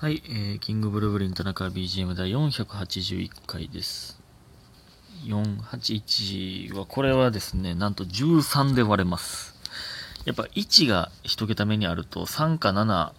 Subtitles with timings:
[0.00, 4.20] はい、えー、キングブルーブリン田中 BGM 第481回です。
[5.24, 9.56] 481は、これはですね、なんと13で割れます。
[10.24, 13.10] やっぱ1が1桁目にあると3か7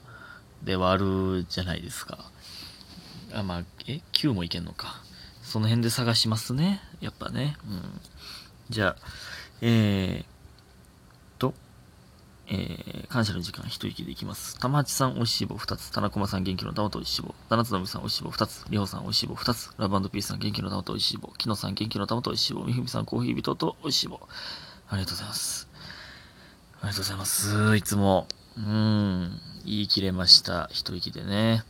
[0.64, 1.04] で割
[1.42, 2.18] るじゃないですか。
[3.34, 5.02] あ、まあ、え ?9 もいけんのか。
[5.44, 6.80] その辺で探しますね。
[7.02, 7.58] やっぱね。
[7.68, 8.02] うん。
[8.70, 9.04] じゃあ、
[9.60, 10.39] えー、
[12.52, 14.58] えー、感謝の時間一息でいきます。
[14.58, 15.92] 玉八さん、おいしい棒2つ。
[15.92, 17.36] 田中駒さん、元気の玉とおいしい棒。
[17.48, 18.66] 七つのぶさん、おいしい棒2つ。
[18.70, 19.72] りほさん、おいしい棒2つ。
[19.78, 21.32] ラブピースさん、元気の玉とおいしい棒。
[21.38, 22.64] きのさん、元気の玉とおいしい棒。
[22.64, 24.20] みふみさん、コーヒー人とおいしい棒。
[24.90, 25.68] ありがとうございます。
[26.82, 27.78] ありがとうございます。
[27.78, 28.28] いつも。
[28.58, 29.40] うん。
[29.66, 30.70] 言い切れました。
[30.72, 31.64] 一息でね。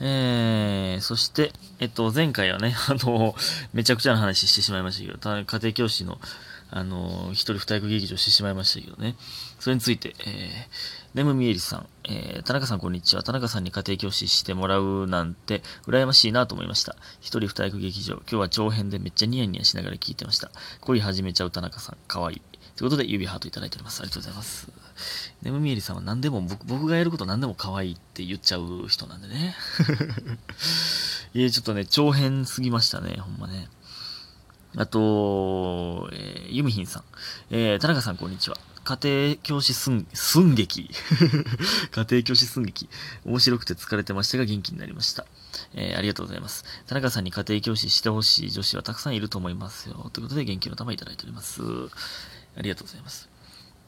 [0.00, 3.34] えー、そして、えっと、前回はね、あの、
[3.72, 6.20] めちゃくちゃな話してしまいましたけど、家庭教師の、
[6.70, 9.16] あの、一人二役劇場してしまいましたけどね。
[9.58, 10.26] それについて、えー、
[11.14, 13.22] ネムミエリさん、えー、田中さんこんにちは。
[13.22, 16.96] 田中さんに家庭教師してもらうなんて、羨ましいなと思いました。
[17.20, 20.50] 一人二役劇場、今日は長編でめっちゃニヤニヤしながら聞いてました。
[20.80, 22.42] 恋始めちゃう田中さん、かわいい。
[22.76, 24.00] ということで、指ハートいただいております。
[24.02, 24.68] ありがとうございます。
[25.42, 29.56] ネムミエリさんは何でも僕、僕がやること何でも可愛いって言っちゃう人なんでね。
[31.34, 33.68] いや、ちょっとね、長編すぎましたね、ほんまね。
[34.76, 37.04] あと、えー、ユミヒンさん。
[37.50, 38.56] えー、田中さん、こんにちは。
[38.84, 40.90] 家庭教師寸、寸劇。
[41.90, 42.88] 家庭教師寸劇。
[43.24, 45.26] 面白くて疲れてましたが元気になりました。
[45.74, 46.64] えー、ありがとうございます。
[46.86, 50.10] 田中さんに家庭教師してほしい女子はたくさんいると思いますよ。
[50.12, 51.62] ということで、元気の玉いただいております。
[52.56, 53.28] ありがとうございます。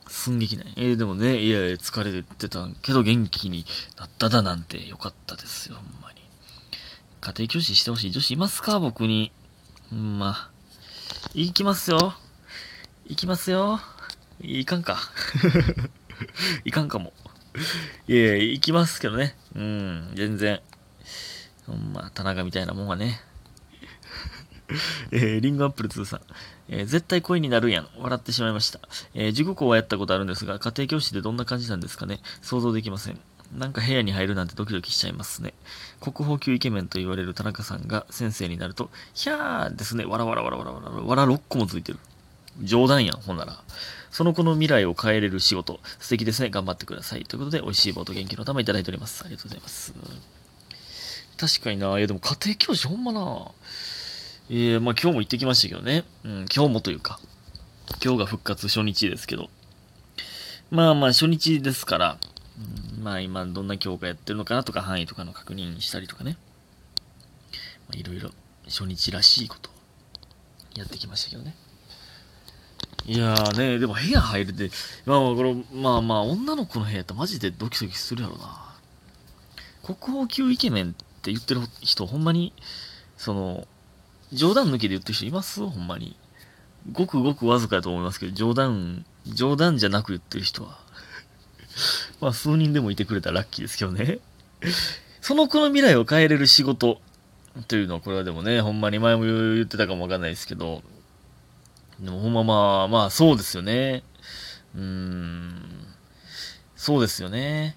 [0.09, 0.73] 寸劇ね。
[0.77, 6.21] えー、でもね、いやいや、疲れてたけど元気になっただなんてよかったですよ、ほんまに。
[7.21, 8.81] 家庭教師してほしい女子いますか？
[8.81, 9.31] 僕に。
[9.93, 10.50] うん、まあ。
[11.35, 12.15] 行きますよ。
[13.07, 13.81] 行きますよ。
[14.41, 14.99] いかんか。
[16.65, 17.13] いかんかも。
[18.09, 19.37] いやいきますけどね。
[19.55, 20.61] うん、全然。
[21.67, 23.21] ほんま、田中みたいなもんはね。
[25.11, 26.21] えー、リンゴアップル2さん。
[26.69, 27.89] えー、絶対恋になるやん。
[27.99, 28.81] 笑ってしまいました。
[29.15, 32.21] えー、塾校はやったことあるんですが、家庭教師でどんな感じなんですかね。
[32.43, 33.21] 想像できません。
[33.57, 35.55] なんか部屋に入るなんてドキドキしちゃいますね。
[36.01, 40.05] 国宝級イケメンと言われる田中さんが先生になると、ひゃーですね。
[40.05, 41.99] わらわらわらわらわらわら6個もついてる。
[42.63, 43.63] 冗談やん、ほんなら。
[44.11, 46.51] その子の未来を変えれる仕事、素敵ですね。
[46.51, 47.25] 頑張ってください。
[47.25, 49.23] ということで、美味しい棒と元気の玉いただいております。
[49.25, 49.95] ありがとうございます。
[51.37, 51.97] 確かにな。
[51.99, 53.51] いや、でも家庭教師ほんまな。
[54.51, 56.05] えー、まあ今日も行ってきましたけどね。
[56.25, 57.21] うん、今日もというか。
[58.05, 59.49] 今日が復活初日ですけど。
[60.71, 62.19] まあまあ初日ですから、
[62.59, 66.37] うん、まあ今どんな教科やってるのかなとか範囲とかの確認したりとかね。
[67.89, 68.31] まあいろいろ
[68.67, 69.71] 初日らしいこと
[70.77, 71.55] やってきましたけどね。
[73.07, 74.71] いやーね、でも部屋入るで、
[75.07, 78.75] まあまあこれ、まあまあ女の子の部屋ったらマジでドキドキするやろな。
[79.83, 82.53] 国宝級イケメンって言ってる人ほんまに、
[83.17, 83.67] その、
[84.33, 85.67] 冗談抜きで言ってる人います？
[85.67, 86.15] ほんまに。
[86.93, 90.79] ごくごくわずかやと思いますけど、冗談、冗談じゃなく言ってる人は。
[92.21, 94.19] まあ、数人でもいてくれたらラッキーですけどね。
[95.21, 97.01] その子の未来を変えれる仕事
[97.69, 100.83] というのは、これはでもね、ほんまに前も言ってたかもわかんないですけど、
[101.99, 104.03] でもほんままあ、まあそうですよね。
[104.75, 105.87] うーん、
[106.77, 107.77] そうですよね。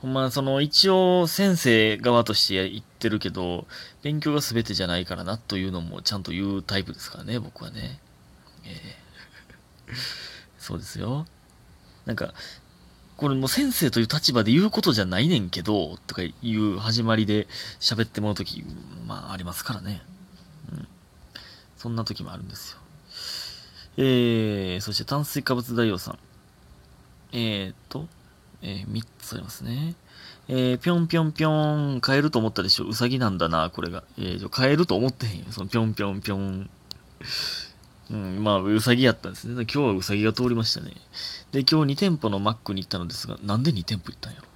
[0.00, 3.66] ほんま、その、一応、先生側として言ってるけど、
[4.02, 7.98] 勉強が全てじゃないからな、というのもちゃんと言うタイプですからね、僕はね。
[8.64, 9.94] えー、
[10.58, 11.26] そうですよ。
[12.06, 12.32] なんか、
[13.18, 17.48] これもう先生という立場で言うことじゃないねんけど、とかいう始まりで
[17.80, 18.64] 喋ってもらうとき、
[19.08, 20.02] まあ、ありますからね。
[20.72, 20.88] うん。
[21.76, 22.78] そんな時もあるんですよ。
[23.96, 26.18] えー、そして炭水化物大王さん。
[27.32, 28.06] えーと、
[28.62, 29.96] えー、3つありますね。
[30.46, 32.86] えー、ぴょんぴょんぴょん、変えると思ったでしょ。
[32.86, 34.04] うさぎなんだな、これが。
[34.16, 35.46] えー、変えると思ってへんよ。
[35.50, 36.70] そのぴょんぴょんぴょん。
[38.10, 39.52] うん、まあ、うさぎやったんですね。
[39.52, 40.92] 今日はうさぎが通りましたね。
[41.52, 44.48] で、今日2店舗のマックに行ったのですが、なんで2店舗行ったんやろ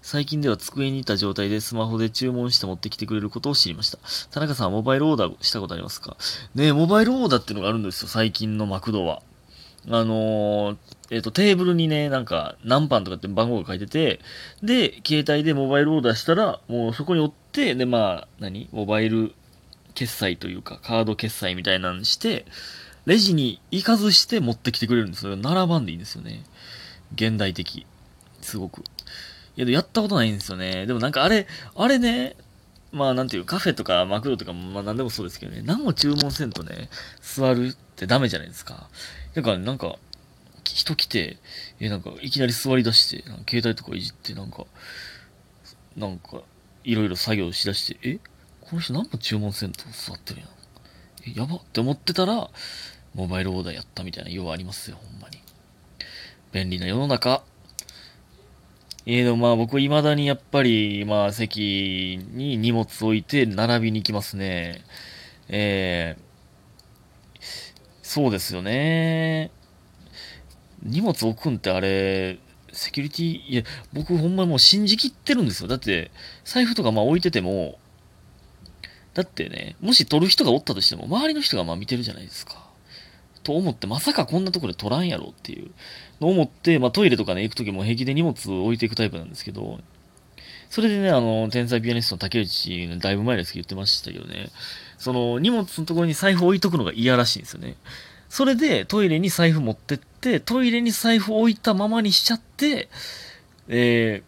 [0.00, 3.98] 最近では机にいた状態でスマホで注文して持ってきてくれることを知りました。
[4.30, 6.16] 田中さんはモバイルオーダーしたことありますか？
[6.54, 9.22] ねモバイルオーダーっていうのがあるんですよ、最近のマクドは。
[9.90, 10.76] あのー、
[11.10, 14.20] えっ、ー、と、テーブルにね、なんか、何パンとかって番号が書いてて、
[14.62, 18.68] で、携帯でモバイルオーダーしたら、もうそこに追って、で、まあ、何？
[18.72, 19.34] モバイル
[19.98, 22.46] 決済というか、カード決済みたいなのして、
[23.04, 25.36] レジに行かずして持ってきてくれるんですよ。
[25.36, 26.44] 並ばんでいいんですよね。
[27.14, 27.84] 現代的。
[28.40, 28.84] すごく。
[29.56, 30.86] いや、やったことないんですよね。
[30.86, 32.36] でもなんかあれ、あれね、
[32.92, 36.88] まあなんていう、カフェとかマクドとか、まあ何でもそうですけどね、何も注文せんとね、
[37.20, 38.88] 座るってダメじゃないですか。
[39.34, 39.96] だからなんか、
[40.62, 41.38] 人来て、
[41.80, 44.64] え、なんかいきなり座り出して、携帯とかいじって、なんか、
[45.96, 46.42] なんか、
[46.84, 48.20] いろいろ作業しだして、え？
[48.68, 50.48] この人何も注文せんと座ってるやん。
[51.26, 52.50] え、やばって思ってたら、
[53.14, 55.38] モバイルオーダーやったみたいな要ありますよ、ほんまに。
[56.52, 57.42] 便利な世の中。
[59.06, 64.82] ええー、まあ僕未だにやっぱり、まあ席に荷物置いて並びに行きますね。
[65.48, 67.42] えー、
[68.02, 69.50] そうですよね。
[70.82, 72.38] 荷物置くんってあれ、
[72.72, 73.62] セキュリティ、いや、
[73.94, 75.68] 僕ほんまもう信じきってるんですよ。
[75.68, 76.10] だって、
[76.44, 77.78] 財布とかまあ置いてても、
[79.18, 82.54] だってね、もし取る人がおったとしても、周りの人がまあ見てるじゃないですか。
[83.42, 85.72] と思って、まさかこんなところで取らんやろっていう
[86.20, 89.80] のを思って、まあトイレとかね、行くときも平気で荷物を置いていくタイプなんですけど、
[90.70, 94.50] それでね、あの、天才ピアニストの竹内、だいぶ前ですけど言ってましたけどね、
[94.98, 97.74] その荷物のところに財布置いとくのが嫌らしいんですよね。
[98.28, 102.88] それでトイレに財布持ってって、トイレに財布置いたままにしちゃって、
[103.66, 104.22] え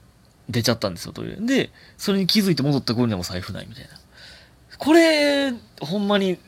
[0.50, 1.36] ー、出ちゃったんですよ、トイレ。
[1.36, 3.99] で、それに気づいて戻った頃にはもう財布ないみたいな。
[4.80, 6.38] これ、ほんまに、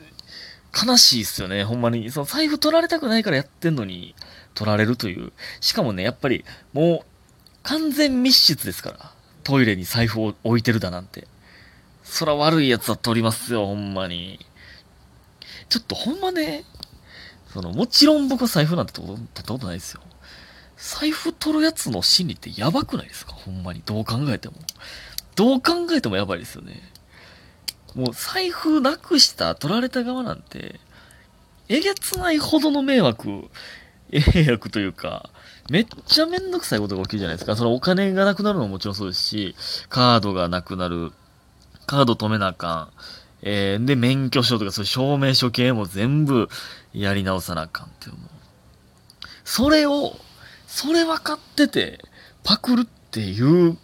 [0.74, 2.10] 悲しいっすよね、ほんまに。
[2.10, 4.14] その財布取られたくないからやってんのに、
[4.54, 5.32] 取られるという。
[5.60, 7.06] しかもね、やっぱり、もう、
[7.62, 9.12] 完全密室ですから。
[9.44, 11.28] トイレに財布を置いてるだなんて。
[12.04, 14.44] そら悪いやつは取りますよ、ほんまに。
[15.68, 16.64] ちょっとほんまね、
[17.52, 20.00] その、もちろん僕は財布なんて取ったことないですよ。
[20.78, 23.32] 財布取るやつの心理ってやばくないですか？
[23.32, 23.82] ほんまに。
[23.84, 24.54] どう考えても。
[25.36, 26.82] どう考えてもやばいですよね。
[27.94, 30.80] もう財布なくした取られた側なんて、
[31.68, 33.48] えげつないほどの迷惑、
[34.10, 35.30] 迷惑というか、
[35.70, 37.56] めっちゃめんどくさいことが起きるじゃないですか。
[37.56, 39.56] そのお金がなくなるのももちろんそうですし、
[39.88, 41.12] カードがなくなる、
[41.86, 42.88] カード止めなあかん、
[43.42, 46.48] えー、で、免許証とかそういう証明書系も全部
[46.92, 48.14] やり直さなあかんっていう。
[49.44, 50.16] それを、
[50.66, 52.00] それ分かってて、
[52.44, 53.76] パクるっていう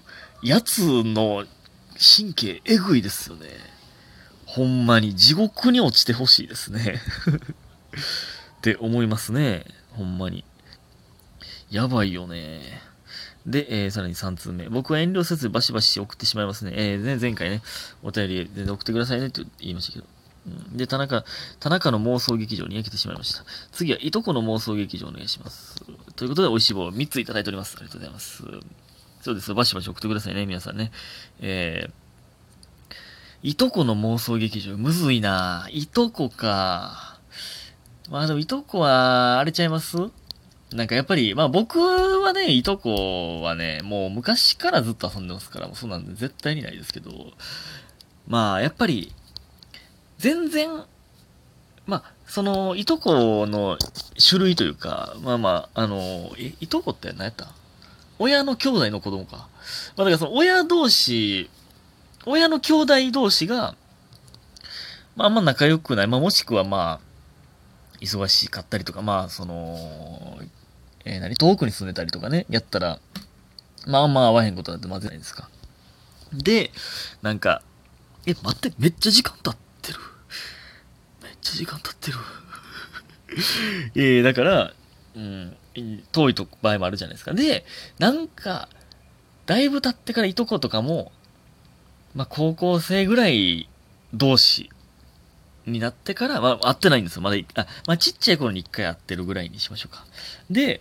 [0.43, 1.45] やつの
[1.99, 3.49] 神経えぐいですよね。
[4.49, 7.03] ほんまに地獄に落ちてほしいですね
[8.59, 9.67] って思いますね。
[9.91, 10.43] ほんまに。
[11.71, 12.81] やばいよね。
[13.47, 14.71] で、えー、さらに3通目。
[14.71, 16.73] 僕は遠慮せずバシバシ送ってしまいますね。
[16.75, 17.63] えー、前回ね、
[18.03, 20.07] お便り全然送ってくださいねって言いましたけど。
[20.47, 21.27] うん、で、田中、
[21.61, 23.45] 田中の妄想劇場に焼けてしまいました。
[23.73, 25.77] 次は、いとこの妄想劇場お願いします。
[26.17, 27.77] ということで、美味しい棒3ついただいております。
[27.77, 28.43] ありがとうございます。
[29.21, 29.53] そうです。
[29.53, 30.91] バシバシ送ってくださいね、皆さんね。
[31.41, 32.08] えー、
[33.41, 35.69] いとこの妄想劇場、むずいな。
[35.71, 37.21] いとこか。
[38.11, 39.97] まあでもいとこは、あれちゃいます？
[40.73, 47.13] なんかやっぱり、まあ僕はね、いとこはね、もう昔からずっと遊んでますから、もうそうなんで絶対にないですけど、
[48.27, 49.15] まあやっぱり、
[50.19, 50.71] 全然、
[51.87, 53.79] まあ、その、いとこの
[54.19, 57.47] 種類というか、まあまあ、あの、え、いとこって何やった？
[58.19, 59.37] 親の兄弟の子供か。
[59.37, 59.47] まあ
[59.99, 61.49] だからその親同士
[62.27, 63.75] 親の兄弟同士が、
[65.17, 66.07] まあ、あんま仲良くない。
[66.07, 70.39] まあ、もしくはまあ、忙しかったりとか、まあ、その、
[71.05, 71.37] えー、何？
[71.37, 73.01] 遠くに住んでたりとかね、やったら、
[73.87, 75.49] まあま、あんま合わへんことだってまずないですか。
[76.33, 76.71] で、
[77.23, 77.63] なんか、
[78.27, 79.99] え、待って、めっちゃ時間経ってる。
[81.23, 82.19] めっちゃ時間経ってる。
[83.95, 84.75] えー、だから、
[85.17, 85.57] うん、
[86.13, 87.33] 遠いと場合もあるじゃないですか。
[87.33, 87.65] で、
[87.99, 88.69] なんか、
[89.47, 91.13] だいぶ経ってからいとことかも、
[92.19, 93.69] まあ、高校生ぐらい
[94.13, 94.71] 同士
[95.67, 97.23] になってから、まあ、会ってないんですよ。
[97.23, 100.05] まだ、あ、まあ、ちっちゃい頃に一回会ってるぐらいにしましょうか。
[100.51, 100.81] で、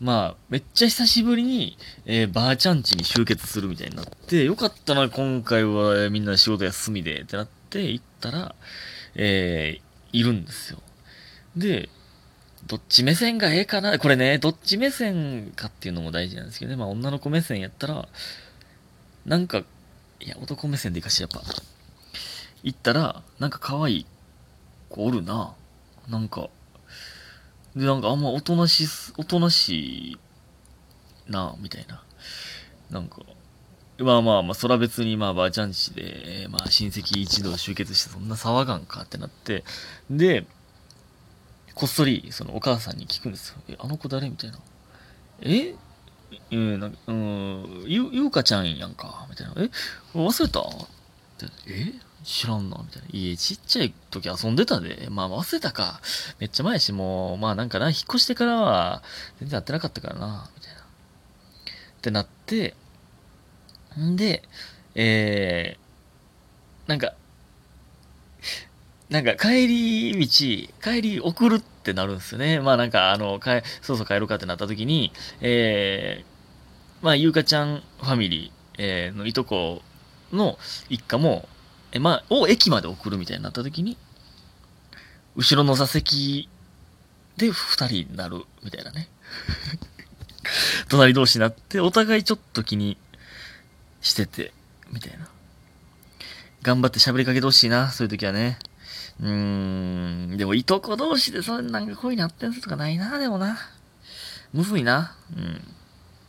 [0.00, 8.54] まあ、めっちゃ久しぶりに、えー、ばあちゃん家に集結するみたいになって、よかったな、今回はみんな仕事休みでってなって行ったら、
[9.16, 10.78] えー、いるんですよ。
[11.56, 11.88] で、
[12.68, 16.76] どっち目線がええかなこれね、どっち目線かっていうのも大事なんですけどね。
[16.76, 18.08] まあ、女の子目線やったら、
[19.26, 19.64] なんか、
[20.20, 21.42] いや、男目線でいかし、やっぱ。
[22.62, 24.06] 行ったら、なんか可愛い
[24.88, 25.54] 子おるな。
[26.08, 26.48] なんか、
[27.74, 28.86] で、なんかあんまおとなし、
[29.16, 30.18] おとなしい
[31.28, 32.02] な、みたいな。
[32.90, 33.22] なんか、
[33.98, 39.62] まあまあまあ、そら別にまあばあちゃんちで、まあ親戚一同集結してそんな騒がんかってなって、
[40.10, 40.46] で、
[41.74, 43.56] こっそりそのお母さんに聞くんですよ。
[43.68, 44.28] え、あの子誰？
[44.28, 44.58] みたいな。
[45.42, 45.74] え？
[46.52, 49.54] うん、なん、うん、ゆ、ゆうかちゃんやんか、みたいな。
[49.56, 49.70] え
[50.14, 50.62] 忘れた？
[51.66, 51.92] え？
[52.22, 53.08] 知らんのみたいな。
[53.12, 55.08] いえ、ちっちゃい時遊んでたで。
[55.10, 56.00] まあ忘れたか。
[56.38, 59.02] めっちゃ前し、もう、まあなんかな、引っ越してからは、
[59.38, 60.80] 全然会ってなかったからな、みたいな。
[60.80, 60.84] っ
[62.02, 62.74] てなって、
[63.98, 64.42] んで、
[64.94, 67.14] えー、なんか、
[69.08, 72.60] なんか帰り道、帰り送るってなるんですよね。
[72.60, 73.40] まあなんかあの、
[73.80, 79.82] そうそう帰ろうかってなった時に、えー、まあゆうかちゃんファミリー、えーのいとこ
[80.32, 80.58] の
[80.88, 81.48] 一家も、
[81.92, 83.96] え、まあ、を駅まで送るみたいになった時に、
[85.36, 86.48] 後ろの座席
[87.36, 89.08] で二人になるみたいなね。
[90.88, 92.96] 隣同士になって、お互いちょっと気に
[94.00, 94.52] してて、
[94.90, 95.28] みたいな。
[96.62, 98.58] 頑張って喋りかけてほしいな、そういう時はね。
[99.20, 103.58] うーん、でも、いとこ同士で、それなんか恋になってんすとかないな、でもな。
[104.52, 105.14] むずいな。
[105.36, 105.60] うん。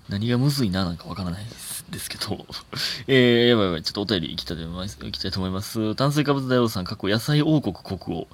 [0.09, 2.45] 何がむずいななんかわからないですですけど。
[3.07, 3.83] えー、やばいやばい。
[3.83, 4.97] ちょっとお便り行きたいと思います。
[5.01, 5.95] 行きたいと思います。
[5.95, 8.27] 炭水化物大王さん、過去野菜王国国王。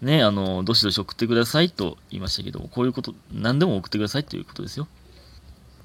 [0.00, 4.88] ね、あの、どしどし送ってくださいと言いましたけども、こういうこと、何でも送ってくださいということですよ。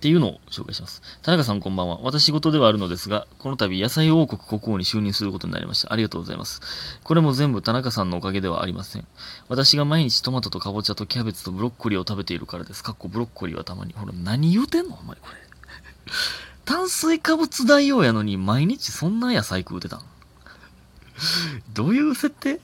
[0.05, 1.01] っていうのを紹介します。
[1.23, 1.99] 田中さんこんばんは。
[2.03, 5.91] 私事ではあるのですが、この度野菜王国国王に就任することになりました。
[5.91, 6.61] ありがとうございます。
[7.03, 9.07] これも全部田中さんのおかげではありません。
[9.47, 12.83] 私が毎日トマトとかぼちゃとキャベツとブロッコリーを食べているからです。
[12.83, 13.93] かっこブロッコリーはたまに。
[13.93, 14.95] ほら、何言うてんの？
[15.01, 15.37] お前これ。
[16.65, 20.01] 炭水化物大王やのに毎日そんな野菜食うてたん？
[21.73, 22.59] どういう設定？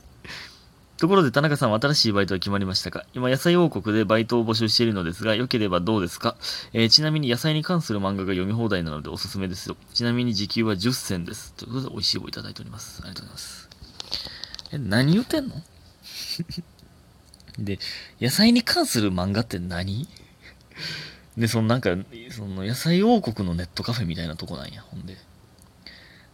[1.01, 3.07] ところで田中さんは新しいバイトは決まりましたか？
[3.15, 6.35] 今野菜王国でバイトを募集しているのですが、良ければどうですか、
[6.73, 9.75] えーちなみに野菜に関する漫画が読み放題なのでおすすめですよ。
[9.95, 11.55] ちなみに時給は10銭です。
[11.55, 13.01] ということで美味しい棒いただいております。
[13.01, 13.69] ありがとうございます。
[14.73, 15.55] え、何言ってんの？
[17.57, 17.79] で、
[18.21, 20.07] 野菜に関する漫画って何？
[21.35, 21.89] で、そのなんか、
[22.29, 25.17] その野菜王国のネットカフェみたいなとこなんや、ほんで。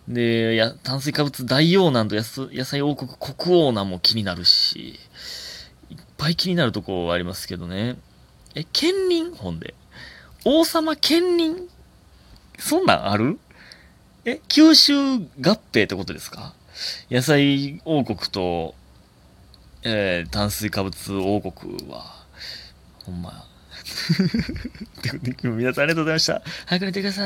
[0.07, 2.23] で、や炭水化物大王なんと野
[2.65, 4.99] 菜王国国王なんも気になるし、
[5.89, 7.97] いっぱい気になるとこありますけどね。
[8.55, 9.75] え、兼任ほんで。
[10.45, 11.67] 王様兼任
[12.57, 13.37] そんなんある？
[14.23, 16.53] え、九州合併ってことですか？
[17.11, 18.75] 野菜王国と、
[19.83, 22.25] えー炭水化物王国は、
[23.03, 23.45] ほんま。
[25.01, 26.41] ということで皆さんありがとうございました。
[26.65, 27.25] 早く寝てください。